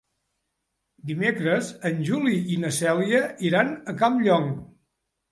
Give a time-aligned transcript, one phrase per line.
[1.09, 3.19] Dimecres en Juli i na Cèlia
[3.49, 4.49] iran a Campllong.